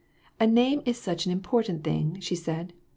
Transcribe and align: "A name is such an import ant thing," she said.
"A 0.39 0.47
name 0.47 0.81
is 0.83 0.97
such 0.97 1.27
an 1.27 1.31
import 1.31 1.69
ant 1.69 1.83
thing," 1.83 2.17
she 2.21 2.33
said. 2.33 2.73